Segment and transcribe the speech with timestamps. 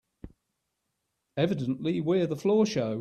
[1.37, 2.99] Evidently we're the floor show.